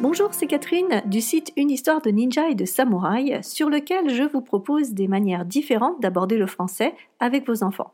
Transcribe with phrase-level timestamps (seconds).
[0.00, 4.22] Bonjour, c'est Catherine du site Une histoire de ninja et de samouraï sur lequel je
[4.22, 7.92] vous propose des manières différentes d'aborder le français avec vos enfants.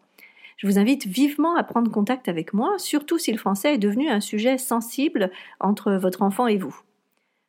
[0.56, 4.08] Je vous invite vivement à prendre contact avec moi, surtout si le français est devenu
[4.08, 6.78] un sujet sensible entre votre enfant et vous.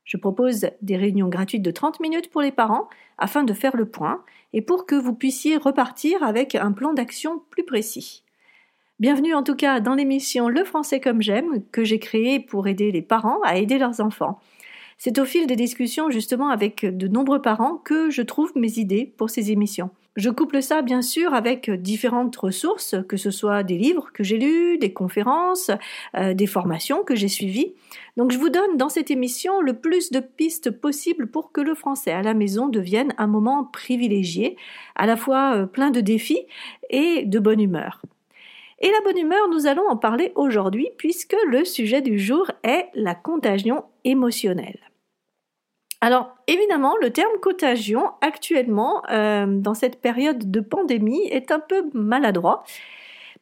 [0.05, 2.89] Je propose des réunions gratuites de 30 minutes pour les parents
[3.19, 7.43] afin de faire le point et pour que vous puissiez repartir avec un plan d'action
[7.51, 8.23] plus précis.
[8.99, 12.91] Bienvenue en tout cas dans l'émission Le français comme j'aime que j'ai créée pour aider
[12.91, 14.39] les parents à aider leurs enfants.
[14.97, 19.13] C'est au fil des discussions justement avec de nombreux parents que je trouve mes idées
[19.15, 19.91] pour ces émissions.
[20.15, 24.39] Je couple ça bien sûr avec différentes ressources, que ce soit des livres que j'ai
[24.39, 25.69] lus, des conférences,
[26.15, 27.75] euh, des formations que j'ai suivies.
[28.17, 31.75] Donc je vous donne dans cette émission le plus de pistes possibles pour que le
[31.75, 34.57] français à la maison devienne un moment privilégié,
[34.95, 36.41] à la fois euh, plein de défis
[36.89, 38.01] et de bonne humeur.
[38.79, 42.89] Et la bonne humeur, nous allons en parler aujourd'hui puisque le sujet du jour est
[42.93, 44.79] la contagion émotionnelle.
[45.99, 51.89] Alors évidemment, le terme contagion actuellement, euh, dans cette période de pandémie, est un peu
[51.93, 52.63] maladroit.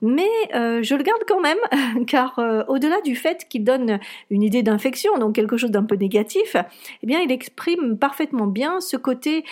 [0.01, 1.57] Mais euh, je le garde quand même,
[2.07, 3.99] car euh, au-delà du fait qu'il donne
[4.29, 6.55] une idée d'infection, donc quelque chose d'un peu négatif,
[7.03, 9.43] eh bien, il exprime parfaitement bien ce côté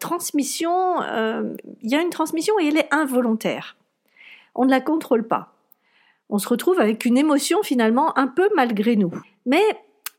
[0.00, 1.00] transmission.
[1.82, 3.76] Il y a une transmission et elle est involontaire
[4.54, 5.54] on ne la contrôle pas.
[6.30, 9.12] On se retrouve avec une émotion finalement un peu malgré nous.
[9.46, 9.62] Mais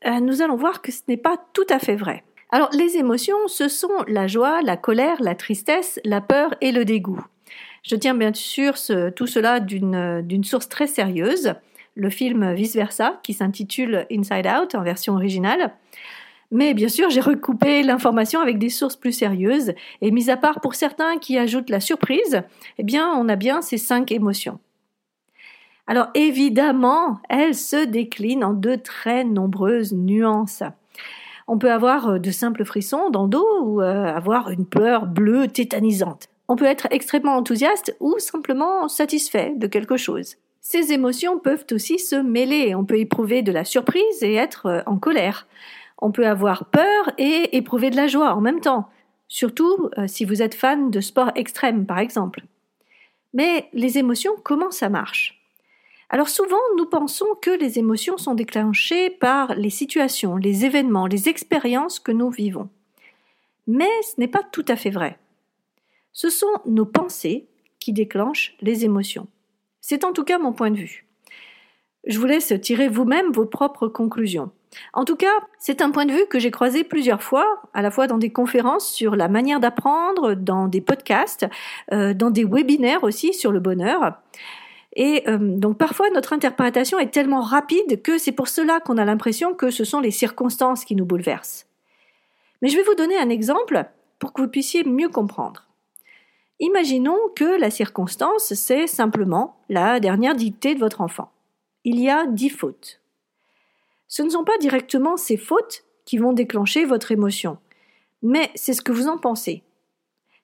[0.06, 2.24] euh, nous allons voir que ce n'est pas tout à fait vrai.
[2.50, 6.84] Alors les émotions, ce sont la joie, la colère, la tristesse, la peur et le
[6.84, 7.20] dégoût.
[7.82, 8.74] Je tiens bien sûr
[9.14, 11.54] tout cela d'une source très sérieuse,
[11.94, 15.72] le film Vice Versa, qui s'intitule Inside Out en version originale.
[16.50, 20.60] Mais bien sûr, j'ai recoupé l'information avec des sources plus sérieuses, et mis à part
[20.60, 22.42] pour certains qui ajoutent la surprise,
[22.78, 24.58] eh bien, on a bien ces cinq émotions.
[25.86, 30.62] Alors évidemment, elles se déclinent en de très nombreuses nuances.
[31.48, 35.06] On peut avoir euh, de simples frissons dans le dos ou euh, avoir une peur
[35.06, 36.28] bleue tétanisante.
[36.48, 40.36] On peut être extrêmement enthousiaste ou simplement satisfait de quelque chose.
[40.60, 42.74] Ces émotions peuvent aussi se mêler.
[42.74, 45.46] On peut éprouver de la surprise et être euh, en colère.
[45.98, 48.88] On peut avoir peur et éprouver de la joie en même temps,
[49.28, 52.42] surtout euh, si vous êtes fan de sport extrême par exemple.
[53.32, 55.36] Mais les émotions, comment ça marche?
[56.08, 61.28] Alors souvent, nous pensons que les émotions sont déclenchées par les situations, les événements, les
[61.28, 62.68] expériences que nous vivons.
[63.66, 65.18] Mais ce n'est pas tout à fait vrai.
[66.12, 67.46] Ce sont nos pensées
[67.80, 69.26] qui déclenchent les émotions.
[69.80, 71.06] C'est en tout cas mon point de vue.
[72.06, 74.52] Je vous laisse tirer vous-même vos propres conclusions.
[74.92, 77.90] En tout cas, c'est un point de vue que j'ai croisé plusieurs fois, à la
[77.90, 81.46] fois dans des conférences sur la manière d'apprendre, dans des podcasts,
[81.92, 84.18] euh, dans des webinaires aussi sur le bonheur.
[84.94, 89.04] Et euh, donc parfois notre interprétation est tellement rapide que c'est pour cela qu'on a
[89.04, 91.66] l'impression que ce sont les circonstances qui nous bouleversent.
[92.62, 93.84] Mais je vais vous donner un exemple
[94.18, 95.66] pour que vous puissiez mieux comprendre.
[96.58, 101.30] Imaginons que la circonstance, c'est simplement la dernière dictée de votre enfant.
[101.84, 103.02] Il y a dix fautes
[104.08, 107.58] ce ne sont pas directement ces fautes qui vont déclencher votre émotion,
[108.22, 109.62] mais c'est ce que vous en pensez.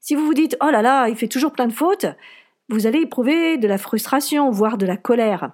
[0.00, 2.06] Si vous vous dites Oh là là, il fait toujours plein de fautes,
[2.68, 5.52] vous allez éprouver de la frustration, voire de la colère.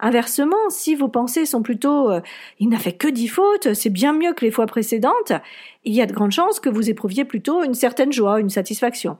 [0.00, 2.20] Inversement, si vos pensées sont plutôt euh,
[2.58, 5.32] Il n'a fait que dix fautes, c'est bien mieux que les fois précédentes,
[5.84, 9.18] il y a de grandes chances que vous éprouviez plutôt une certaine joie, une satisfaction.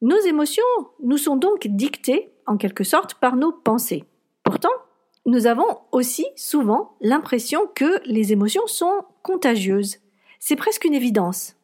[0.00, 0.62] Nos émotions
[1.02, 4.04] nous sont donc dictées, en quelque sorte, par nos pensées.
[4.44, 4.70] Pourtant,
[5.28, 9.98] nous avons aussi souvent l'impression que les émotions sont contagieuses.
[10.40, 11.54] C'est presque une évidence.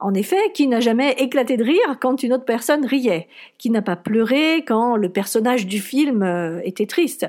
[0.00, 3.28] En effet, qui n'a jamais éclaté de rire quand une autre personne riait?
[3.58, 7.26] Qui n'a pas pleuré quand le personnage du film euh, était triste?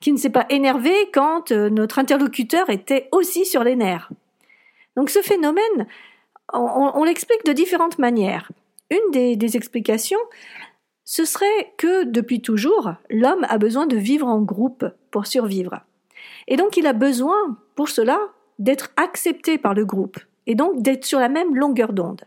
[0.00, 4.10] Qui ne s'est pas énervé quand euh, notre interlocuteur était aussi sur les nerfs?
[4.94, 5.86] Donc ce phénomène,
[6.52, 8.52] on, l'explique de différentes manières.
[8.90, 10.20] Une des explications,
[11.04, 15.80] ce serait que depuis toujours, l'homme a besoin de vivre en groupe pour survivre.
[16.48, 18.18] Et donc il a besoin, pour cela,
[18.58, 22.22] d'être accepté par le groupe, et donc d'être sur la même longueur d'onde.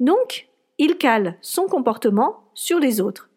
[0.00, 0.48] Donc,
[0.78, 3.28] il cale son comportement sur les autres.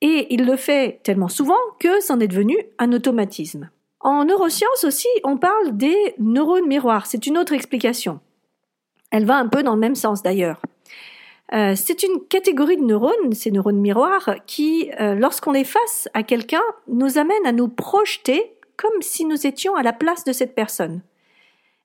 [0.00, 3.70] Et il le fait tellement souvent que c'en est devenu un automatisme.
[4.00, 7.06] En neurosciences aussi, on parle des neurones miroirs.
[7.06, 8.20] C'est une autre explication.
[9.12, 10.60] Elle va un peu dans le même sens d'ailleurs.
[11.52, 16.22] Euh, c'est une catégorie de neurones, ces neurones miroirs, qui, euh, lorsqu'on est face à
[16.22, 20.54] quelqu'un, nous amènent à nous projeter comme si nous étions à la place de cette
[20.54, 21.02] personne.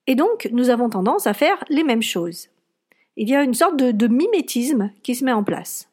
[0.06, 2.48] Et donc, nous avons tendance à faire les mêmes choses.
[3.16, 5.90] Il y a une sorte de mimétisme qui se met en place.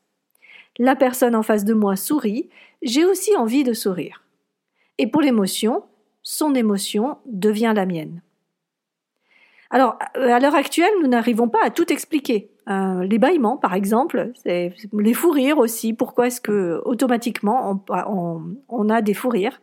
[0.78, 2.50] La personne en face de moi sourit,
[2.82, 4.24] j'ai aussi envie de sourire.
[4.98, 5.84] Et pour l'émotion,
[6.24, 8.22] son émotion devient la mienne.
[9.76, 12.50] Alors, à l'heure actuelle, nous n'arrivons pas à tout expliquer.
[12.70, 15.92] Euh, les bâillements, par exemple, les fous rires aussi.
[15.92, 17.84] Pourquoi est-ce que automatiquement
[18.70, 19.60] on, a des fous rires?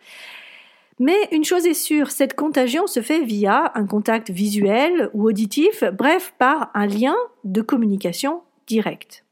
[0.99, 5.83] Mais une chose est sûre, cette contagion se fait via un contact visuel ou auditif,
[5.95, 9.25] bref, par un lien de communication direct.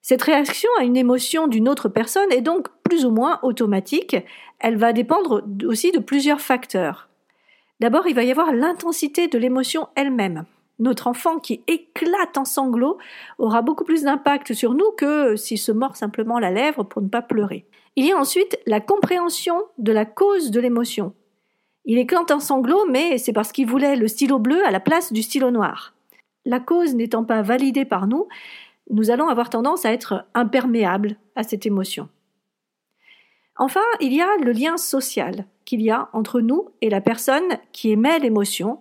[0.00, 4.16] Cette réaction à une émotion d'une autre personne est donc plus ou moins automatique.
[4.60, 7.07] Elle va dépendre aussi de plusieurs facteurs.
[7.80, 10.44] D'abord, il va y avoir l'intensité de l'émotion elle-même
[10.78, 12.98] notre enfant qui éclate en sanglots
[13.38, 17.08] aura beaucoup plus d'impact sur nous que s'il se mord simplement la lèvre pour ne
[17.08, 17.66] pas pleurer.
[17.96, 21.14] Il y a ensuite la compréhension de la cause de l'émotion.
[21.84, 25.12] Il éclate en sanglots, mais c'est parce qu'il voulait le stylo bleu à la place
[25.12, 25.94] du stylo noir.
[26.44, 28.28] La cause n'étant pas validée par nous,
[28.90, 32.08] nous allons avoir tendance à être imperméables à cette émotion.
[33.58, 37.58] Enfin, il y a le lien social qu'il y a entre nous et la personne
[37.72, 38.80] qui émet l'émotion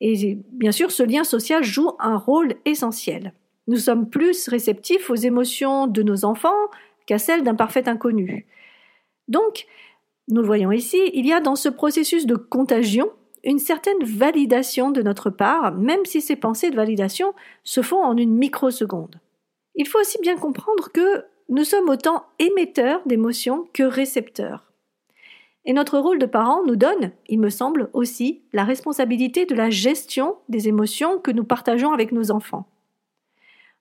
[0.00, 3.32] et bien sûr, ce lien social joue un rôle essentiel.
[3.68, 6.52] Nous sommes plus réceptifs aux émotions de nos enfants
[7.06, 8.46] qu'à celles d'un parfait inconnu.
[9.28, 9.66] Donc,
[10.28, 13.10] nous le voyons ici, il y a dans ce processus de contagion
[13.44, 18.16] une certaine validation de notre part, même si ces pensées de validation se font en
[18.16, 19.20] une microseconde.
[19.74, 24.72] Il faut aussi bien comprendre que nous sommes autant émetteurs d'émotions que récepteurs.
[25.66, 29.70] Et notre rôle de parent nous donne, il me semble, aussi la responsabilité de la
[29.70, 32.66] gestion des émotions que nous partageons avec nos enfants.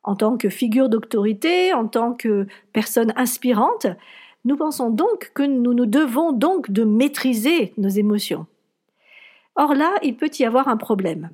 [0.03, 3.87] En tant que figure d'autorité, en tant que personne inspirante,
[4.45, 8.45] nous pensons donc que nous nous devons donc de maîtriser nos émotions.
[9.55, 11.29] Or là, il peut y avoir un problème.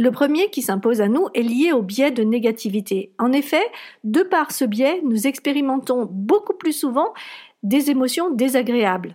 [0.00, 3.12] Le premier qui s'impose à nous est lié au biais de négativité.
[3.18, 3.60] En effet,
[4.02, 7.12] de par ce biais, nous expérimentons beaucoup plus souvent
[7.62, 9.14] des émotions désagréables.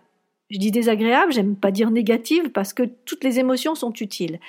[0.52, 4.40] Je dis désagréables, j'aime pas dire négatives parce que toutes les émotions sont utiles.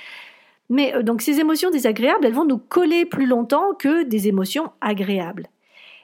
[0.69, 4.73] Mais euh, donc ces émotions désagréables, elles vont nous coller plus longtemps que des émotions
[4.83, 5.47] agréables.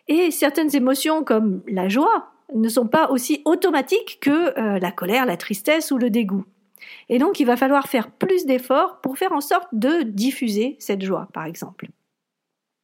[0.09, 5.27] Et certaines émotions comme la joie ne sont pas aussi automatiques que euh, la colère,
[5.27, 6.47] la tristesse ou le dégoût.
[7.09, 11.03] Et donc il va falloir faire plus d'efforts pour faire en sorte de diffuser cette
[11.03, 11.89] joie, par exemple.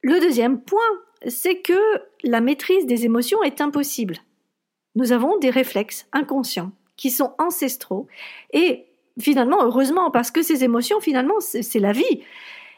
[0.02, 0.80] Le deuxième point,
[1.26, 1.78] c'est que
[2.22, 4.18] la maîtrise des émotions est impossible
[4.98, 8.08] nous avons des réflexes inconscients qui sont ancestraux
[8.52, 8.86] et
[9.20, 12.22] finalement, heureusement, parce que ces émotions, finalement, c'est la vie.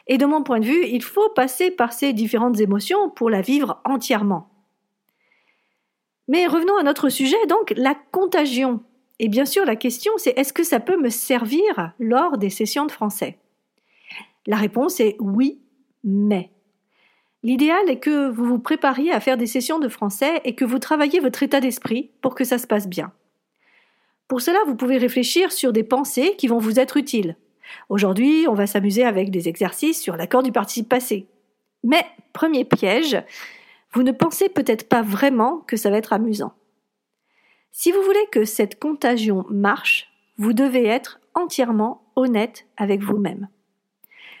[0.07, 3.41] Et de mon point de vue, il faut passer par ces différentes émotions pour la
[3.41, 4.49] vivre entièrement.
[6.27, 8.81] Mais revenons à notre sujet, donc la contagion.
[9.23, 12.87] Et bien sûr, la question, c'est est-ce que ça peut me servir lors des sessions
[12.87, 13.37] de français?
[14.47, 15.61] La réponse est oui,
[16.03, 16.49] mais.
[17.43, 20.79] L'idéal est que vous vous prépariez à faire des sessions de français et que vous
[20.79, 23.13] travailliez votre état d'esprit pour que ça se passe bien.
[24.27, 27.37] Pour cela, vous pouvez réfléchir sur des pensées qui vont vous être utiles.
[27.89, 31.27] Aujourd'hui, on va s'amuser avec des exercices sur l'accord du participe passé.
[31.83, 33.21] Mais, premier piège,
[33.93, 36.53] vous ne pensez peut-être pas vraiment que ça va être amusant.
[37.71, 43.47] Si vous voulez que cette contagion marche, vous devez être entièrement honnête avec vous-même.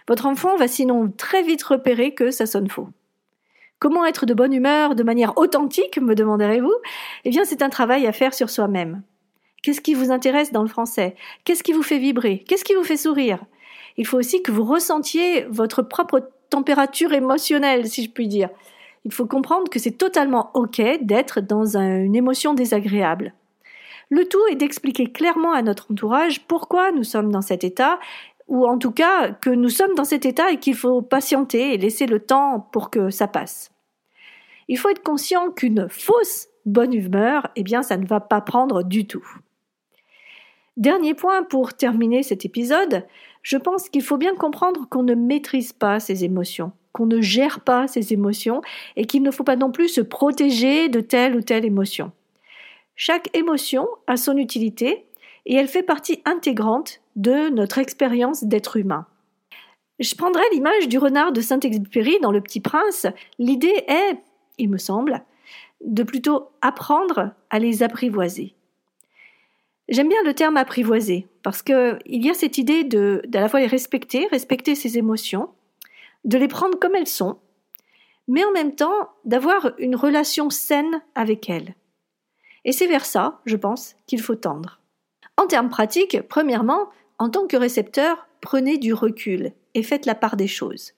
[0.07, 2.89] Votre enfant va sinon très vite repérer que ça sonne faux.
[3.79, 6.73] Comment être de bonne humeur de manière authentique, me demanderez-vous?
[7.23, 9.01] Eh bien, c'est un travail à faire sur soi-même.
[9.63, 11.15] Qu'est-ce qui vous intéresse dans le français?
[11.45, 12.43] Qu'est-ce qui vous fait vibrer?
[12.47, 13.43] Qu'est-ce qui vous fait sourire?
[13.97, 18.49] Il faut aussi que vous ressentiez votre propre température émotionnelle, si je puis dire.
[19.05, 23.33] Il faut comprendre que c'est totalement OK d'être dans une émotion désagréable.
[24.09, 27.99] Le tout est d'expliquer clairement à notre entourage pourquoi nous sommes dans cet état
[28.47, 31.77] ou en tout cas que nous sommes dans cet état et qu'il faut patienter et
[31.77, 33.71] laisser le temps pour que ça passe.
[34.67, 38.83] Il faut être conscient qu'une fausse bonne humeur, eh bien, ça ne va pas prendre
[38.83, 39.25] du tout.
[40.77, 43.05] Dernier point pour terminer cet épisode,
[43.41, 47.61] je pense qu'il faut bien comprendre qu'on ne maîtrise pas ses émotions, qu'on ne gère
[47.61, 48.61] pas ses émotions
[48.95, 52.11] et qu'il ne faut pas non plus se protéger de telle ou telle émotion.
[52.95, 55.05] Chaque émotion a son utilité
[55.45, 59.07] et elle fait partie intégrante de notre expérience d'être humain.
[59.99, 63.07] Je prendrai l'image du renard de Saint-Exupéry dans Le Petit Prince.
[63.37, 64.17] L'idée est,
[64.57, 65.23] il me semble,
[65.83, 68.55] de plutôt apprendre à les apprivoiser.
[69.89, 73.59] J'aime bien le terme apprivoiser parce qu'il y a cette idée de d'à la fois
[73.59, 75.49] les respecter, respecter ses émotions,
[76.23, 77.39] de les prendre comme elles sont,
[78.27, 81.75] mais en même temps d'avoir une relation saine avec elles.
[82.63, 84.79] Et c'est vers ça, je pense, qu'il faut tendre.
[85.37, 90.37] En termes pratiques, premièrement, en tant que récepteur, prenez du recul et faites la part
[90.37, 90.93] des choses.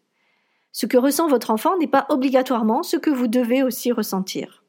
[0.72, 4.64] Ce que ressent votre enfant n'est pas obligatoirement ce que vous devez aussi ressentir.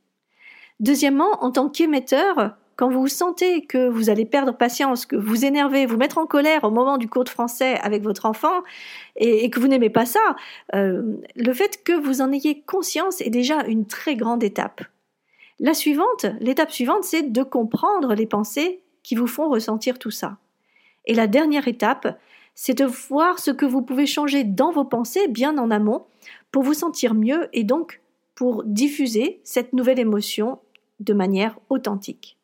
[0.80, 5.86] Deuxièmement, en tant qu'émetteur, quand vous sentez que vous allez perdre patience, que vous énervez,
[5.86, 8.62] vous mettre en colère au moment du cours de français avec votre enfant
[9.16, 10.36] et, que vous n'aimez pas ça,
[10.74, 11.02] euh,
[11.36, 14.82] le fait que vous en ayez conscience est déjà une très grande étape.
[15.60, 20.38] La suivante, l'étape suivante, c'est de comprendre les pensées qui vous font ressentir tout ça.
[21.06, 22.18] Et la dernière étape,
[22.54, 26.06] c'est de voir ce que vous pouvez changer dans vos pensées bien en amont
[26.50, 28.00] pour vous sentir mieux et donc
[28.34, 30.58] pour diffuser cette nouvelle émotion
[31.00, 32.36] de manière authentique.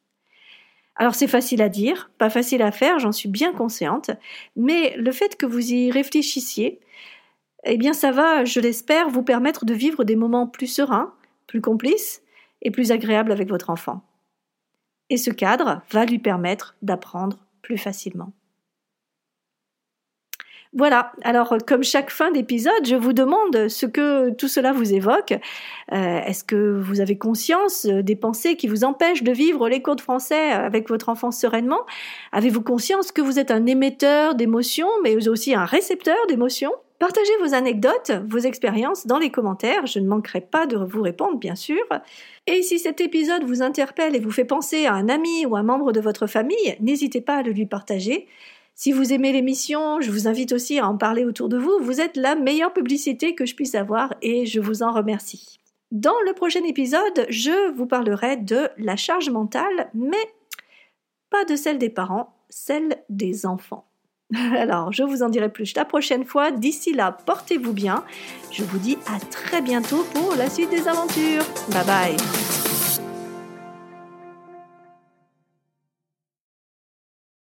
[1.00, 4.10] Alors c'est facile à dire, pas facile à faire, j'en suis bien consciente,
[4.54, 6.78] mais le fait que vous y réfléchissiez,
[7.64, 11.14] eh bien ça va, je l'espère, vous permettre de vivre des moments plus sereins,
[11.46, 12.22] plus complices
[12.60, 14.02] et plus agréables avec votre enfant.
[15.08, 18.34] Et ce cadre va lui permettre d'apprendre plus facilement.
[20.72, 25.32] Voilà, alors comme chaque fin d'épisode, je vous demande ce que tout cela vous évoque.
[25.92, 29.96] Euh, est-ce que vous avez conscience des pensées qui vous empêchent de vivre les cours
[29.96, 31.80] de français avec votre enfant sereinement?
[32.30, 36.72] Avez-vous conscience que vous êtes un émetteur d'émotions, mais aussi un récepteur d'émotions?
[37.00, 41.38] Partagez vos anecdotes, vos expériences dans les commentaires, je ne manquerai pas de vous répondre
[41.38, 41.82] bien sûr.
[42.46, 45.62] Et si cet épisode vous interpelle et vous fait penser à un ami ou un
[45.64, 48.28] membre de votre famille, n'hésitez pas à le lui partager.
[48.74, 51.78] Si vous aimez l'émission, je vous invite aussi à en parler autour de vous.
[51.80, 55.58] Vous êtes la meilleure publicité que je puisse avoir et je vous en remercie.
[55.90, 60.16] Dans le prochain épisode, je vous parlerai de la charge mentale, mais
[61.30, 63.86] pas de celle des parents, celle des enfants.
[64.56, 66.50] Alors, je vous en dirai plus la prochaine fois.
[66.50, 68.04] D'ici là, portez-vous bien.
[68.52, 71.44] Je vous dis à très bientôt pour la suite des aventures.
[71.72, 72.59] Bye bye.